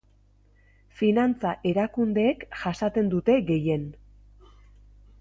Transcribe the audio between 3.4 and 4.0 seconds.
gehien.